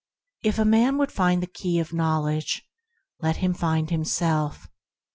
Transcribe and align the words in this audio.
If 0.41 0.57
a 0.57 0.65
man 0.65 0.97
would 0.97 1.11
find 1.11 1.43
the 1.43 1.45
Key 1.45 1.77
of 1.77 1.93
Knowl 1.93 2.25
edge, 2.27 2.67
let 3.21 3.35
him 3.37 3.53
find 3.53 3.87
himself. 3.91 4.67